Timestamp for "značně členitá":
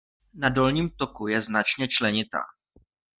1.41-2.39